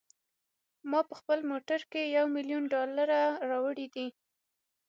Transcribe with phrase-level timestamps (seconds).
[0.89, 3.19] ما په خپل موټر کې یو میلیون ډالره
[3.49, 4.07] راوړي دي.